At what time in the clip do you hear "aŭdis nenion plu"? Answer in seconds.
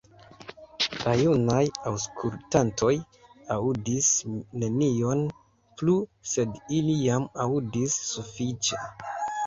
3.57-6.03